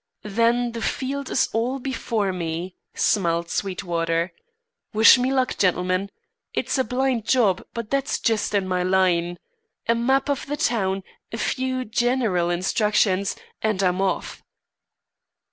[0.23, 4.33] "Then the field is all before me," smiled Sweetwater.
[4.93, 6.09] "Wish me luck, gentlemen.
[6.55, 9.37] It's a blind job, but that's just in my line.
[9.87, 14.41] A map of the town, a few general instructions, and I'm off."